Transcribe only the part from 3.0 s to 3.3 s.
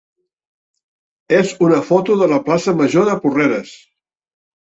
de